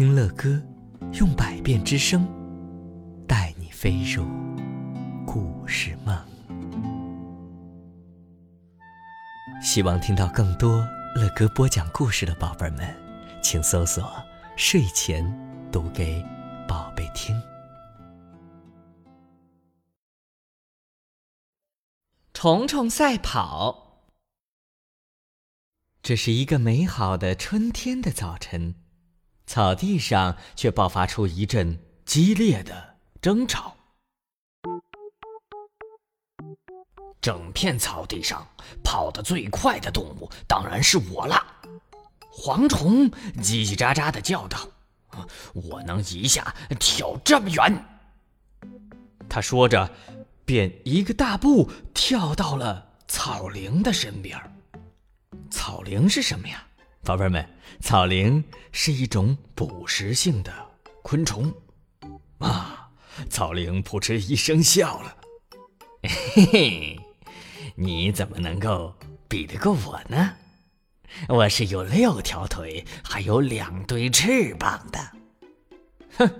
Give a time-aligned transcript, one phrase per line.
[0.00, 0.58] 听乐歌，
[1.20, 2.26] 用百变之声，
[3.28, 4.24] 带你飞入
[5.26, 6.16] 故事梦。
[9.62, 10.78] 希望听到更多
[11.16, 12.96] 乐哥播讲故事的宝贝们，
[13.42, 14.10] 请搜索
[14.56, 15.22] “睡前
[15.70, 16.24] 读给
[16.66, 17.38] 宝贝听”。
[22.32, 24.06] 虫虫赛跑。
[26.02, 28.76] 这是一个美好的春天的早晨。
[29.50, 33.74] 草地上却爆发出一阵激烈的争吵。
[37.20, 38.46] 整片草地上
[38.84, 41.44] 跑得最快的动物当然是我了。
[42.32, 43.10] 蝗虫
[43.42, 44.56] 叽叽喳喳地叫道
[45.52, 47.84] ：“我能一下跳这么远。”
[49.28, 49.90] 他说着，
[50.44, 54.40] 便一个大步跳到了草灵的身边。
[55.50, 56.64] 草灵是什么呀？
[57.02, 57.44] 宝贝们，
[57.80, 60.52] 草蛉是一种捕食性的
[61.02, 61.52] 昆虫。
[62.38, 62.90] 啊，
[63.30, 65.16] 草蛉扑哧一声笑了
[66.34, 67.00] ：“嘿嘿，
[67.74, 68.94] 你怎么能够
[69.28, 70.36] 比得过我呢？
[71.28, 75.00] 我是有六条腿，还有两对翅膀的。”
[76.18, 76.30] 哼，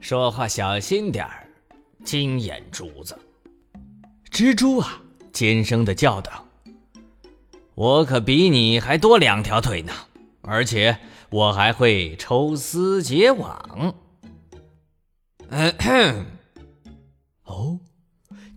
[0.00, 1.48] 说话小心点儿，
[2.04, 3.18] 金眼珠子。
[4.30, 6.46] 蜘蛛啊，尖声的叫道。
[7.74, 9.92] 我可比你还多两条腿呢，
[10.42, 10.98] 而且
[11.30, 13.94] 我还会抽丝结网。
[15.48, 15.74] 嗯
[17.44, 17.80] 哦，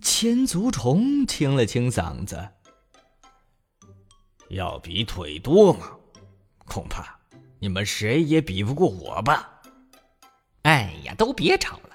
[0.02, 2.50] 千足虫清了清嗓子，
[4.50, 5.92] 要比腿多吗？
[6.66, 7.18] 恐怕
[7.60, 9.62] 你们谁也比不过我吧。
[10.64, 11.90] 哎呀，都别吵了！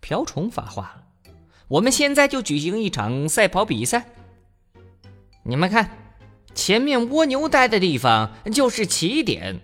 [0.00, 1.32] 瓢虫发话了，
[1.68, 4.08] 我们现在就举行一场赛跑比赛。
[5.42, 6.05] 你们看。
[6.56, 9.60] 前面蜗牛待的地方就是起点，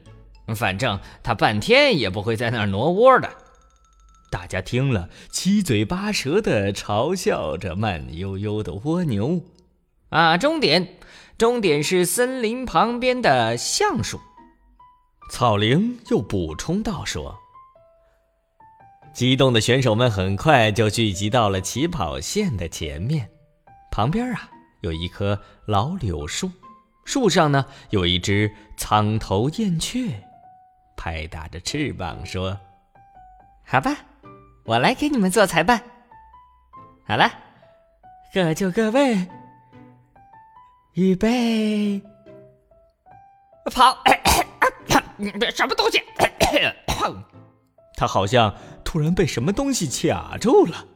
[0.55, 3.29] 反正它半天也不会在那儿挪窝的。
[4.31, 9.41] 大家听了，七嘴八舌的嘲笑着慢悠悠的蜗牛。
[10.11, 10.97] 啊，终点，
[11.39, 14.21] 终点是森林旁边的橡树。
[15.31, 17.39] 草灵又补充道：“说，
[19.15, 23.31] 激动的选手们很快就聚集到了起跑线的前面，
[23.91, 24.51] 旁边啊
[24.83, 26.51] 有一棵老柳树。”
[27.05, 30.23] 树上呢，有一只苍头燕雀，
[30.97, 32.59] 拍打着翅膀说
[33.67, 33.97] ：“好吧，
[34.65, 35.83] 我来给你们做裁判。
[37.07, 37.31] 好了，
[38.33, 39.27] 各就各位，
[40.95, 42.01] 预备，
[43.73, 43.99] 跑！
[45.55, 46.03] 什么东西？
[47.97, 48.55] 他好像
[48.85, 50.87] 突然被什么东西卡住了，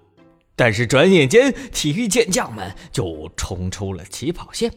[0.55, 4.72] 但是转眼间，体育健将们就冲出了起跑线。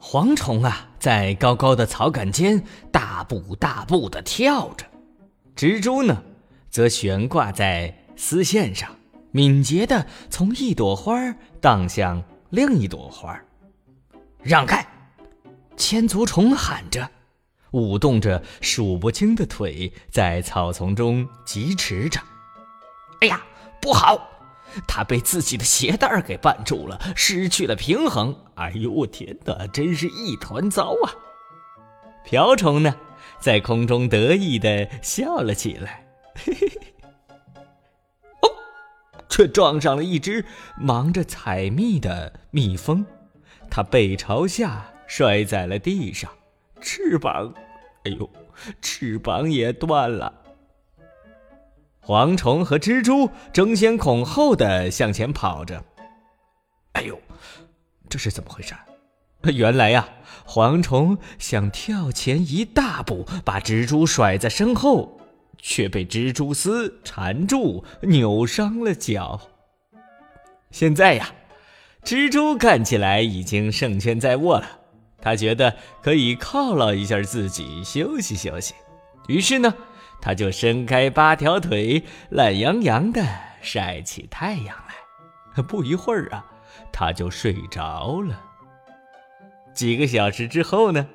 [0.00, 4.86] 蝗虫啊，在高高的草杆间大步大步地跳着；
[5.54, 6.22] 蜘蛛呢，
[6.70, 8.90] 则悬挂在丝线上，
[9.30, 13.38] 敏捷地从一朵花荡向另一朵花。
[14.42, 14.86] 让开！
[15.76, 17.10] 千足虫喊着，
[17.72, 22.18] 舞动着数不清的腿，在草丛中疾驰着。
[23.20, 23.42] 哎呀，
[23.82, 24.18] 不好！
[24.86, 28.34] 他被自己的鞋带给绊住了，失去了平衡。
[28.54, 31.12] 哎呦，我天哪，真是一团糟啊！
[32.24, 32.94] 瓢虫呢，
[33.40, 36.80] 在空中得意的笑了起来，嘿嘿嘿。
[38.42, 38.48] 哦，
[39.28, 40.44] 却撞上了一只
[40.76, 43.04] 忙着采蜜的蜜蜂，
[43.70, 46.30] 它背朝下摔在了地上，
[46.80, 47.54] 翅膀，
[48.04, 48.30] 哎呦，
[48.82, 50.39] 翅膀也断了。
[52.10, 55.80] 蝗虫和蜘蛛争先恐后的向前跑着。
[56.94, 57.16] 哎呦，
[58.08, 58.74] 这是怎么回事？
[59.44, 60.08] 原来呀，
[60.44, 65.20] 蝗虫想跳前一大步，把蜘蛛甩在身后，
[65.58, 69.40] 却被蜘蛛丝缠住，扭伤了脚。
[70.72, 71.30] 现在呀，
[72.02, 74.66] 蜘蛛看起来已经胜券在握了，
[75.22, 78.74] 他觉得可以犒劳一下自己，休息休息。
[79.28, 79.72] 于是呢。
[80.20, 83.22] 他就伸开八条腿，懒洋洋的
[83.62, 85.62] 晒起太阳来。
[85.62, 86.44] 不一会儿啊，
[86.92, 88.40] 他就睡着了。
[89.74, 91.08] 几个小时之后呢，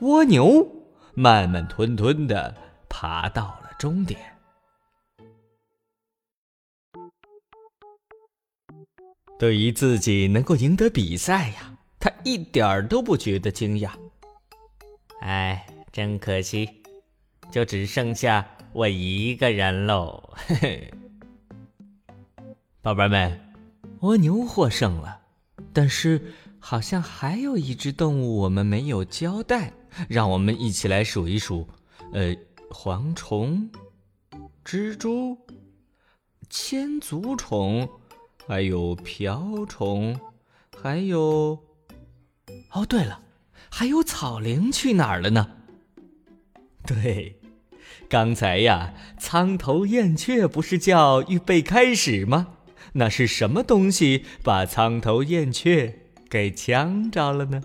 [0.00, 0.66] 蜗牛
[1.14, 2.54] 慢慢吞吞的
[2.88, 4.18] 爬到了终点。
[9.38, 13.90] 对于自己能够赢得比赛呀，他一点儿都不觉得惊讶。
[15.20, 16.82] 哎，真可惜。
[17.50, 20.94] 就只剩下我一个人喽，嘿嘿。
[22.82, 23.40] 宝贝们，
[24.00, 25.20] 蜗牛获胜了，
[25.72, 29.72] 但是好像还有一只动物我们没有交代，
[30.08, 31.66] 让我们一起来数一数，
[32.12, 32.36] 呃，
[32.70, 33.68] 蝗虫、
[34.64, 35.36] 蜘蛛、
[36.50, 37.88] 千足虫，
[38.46, 40.18] 还有瓢虫，
[40.80, 41.58] 还有……
[42.72, 43.20] 哦，对了，
[43.70, 45.50] 还有草蛉去哪儿了呢？
[47.02, 47.40] 对，
[48.08, 52.58] 刚才呀，苍头燕雀不是叫预备开始吗？
[52.92, 55.98] 那是什么东西把苍头燕雀
[56.30, 57.62] 给呛着了呢？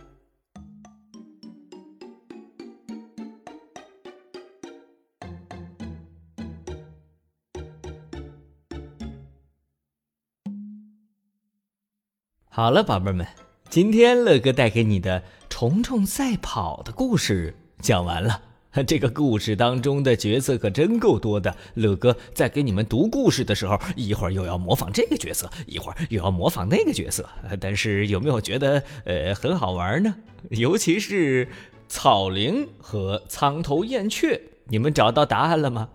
[12.50, 13.26] 好了，宝贝们，
[13.70, 18.51] 今天乐哥带给你的虫虫赛跑的故事讲完了。
[18.88, 21.54] 这个故事当中的角色可真够多的。
[21.74, 27.28] 乐哥在给你们读故事的时候，一会儿又要模仿这个角色，一会儿又要模仿那个角色。
[27.60, 30.16] 但是有没有觉得呃很好玩呢？
[30.52, 31.50] 尤其是
[31.90, 35.90] 草蛉和苍头燕雀，你们找到答案了吗？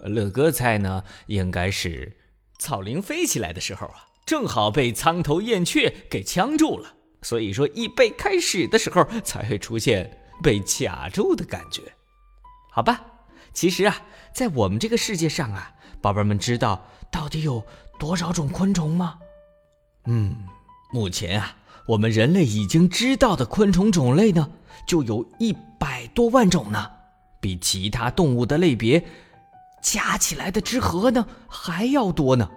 [0.00, 2.16] 乐哥猜呢，应该是
[2.58, 4.08] 草蛉飞起来的时候啊。
[4.26, 11.82] 正好被苍头燕雀给呛住了，所以说一被开始的时候才会出现被卡住的感觉，
[12.76, 13.00] 好吧？
[13.54, 13.96] 其实啊，
[14.34, 17.64] 在我们这个世界上啊，宝贝们知道到底有
[17.98, 19.18] 多少种昆虫吗？
[20.04, 20.36] 嗯，
[20.92, 21.56] 目前啊，
[21.88, 24.50] 我们人类已经知道的昆虫种类呢，
[24.86, 26.90] 就有一百多万种呢，
[27.40, 29.02] 比其他动物的类别
[29.82, 32.50] 加起来的之和呢还要多呢。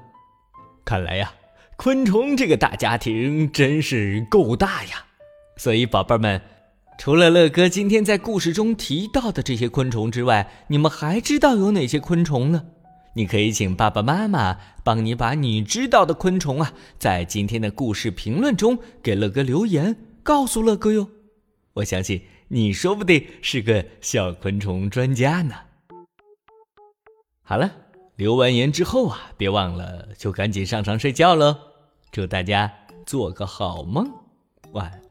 [0.83, 1.33] 看来呀。
[1.77, 5.05] 昆虫这个大家庭真是够大呀，
[5.55, 6.41] 所以宝贝们，
[6.99, 12.65] 除了乐哥今天在故事中提到的这些昆虫之外，你们还知道有哪些昆虫呢？
[13.13, 21.07] 你可以请爸爸妈妈帮你把你知道的昆虫啊，在今天的故事评论中给乐哥留言，告诉乐哥哟。
[21.75, 25.55] 我相信你说不定是个小昆虫专家呢。
[27.43, 27.71] 好了，
[28.17, 31.55] 留完言之后啊，别忘了就赶紧上床睡觉喽。
[32.11, 32.69] 祝大家
[33.05, 34.05] 做个好梦，
[34.73, 35.08] 晚安。